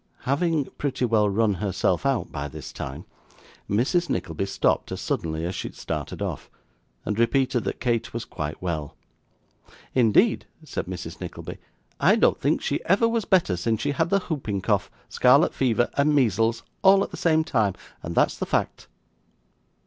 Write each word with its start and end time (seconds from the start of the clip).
Having 0.21 0.65
pretty 0.79 1.05
well 1.05 1.29
run 1.29 1.53
herself 1.53 2.07
out 2.07 2.31
by 2.31 2.47
this 2.47 2.73
time, 2.73 3.05
Mrs. 3.69 4.09
Nickleby 4.09 4.47
stopped 4.47 4.91
as 4.91 4.99
suddenly 4.99 5.45
as 5.45 5.53
she 5.53 5.67
had 5.67 5.75
started 5.77 6.23
off; 6.23 6.49
and 7.05 7.19
repeated 7.19 7.65
that 7.65 7.79
Kate 7.79 8.11
was 8.11 8.25
quite 8.25 8.63
well. 8.63 8.95
'Indeed,' 9.93 10.47
said 10.65 10.87
Mrs. 10.87 11.21
Nickleby, 11.21 11.59
'I 11.99 12.15
don't 12.15 12.41
think 12.41 12.63
she 12.63 12.83
ever 12.85 13.07
was 13.07 13.25
better, 13.25 13.55
since 13.55 13.79
she 13.81 13.91
had 13.91 14.09
the 14.09 14.21
hooping 14.21 14.61
cough, 14.61 14.89
scarlet 15.07 15.53
fever, 15.53 15.87
and 15.95 16.15
measles, 16.15 16.63
all 16.81 17.03
at 17.03 17.11
the 17.11 17.15
same 17.17 17.43
time, 17.43 17.75
and 18.01 18.15
that's 18.15 18.37
the 18.37 18.47
fact. 18.47 18.87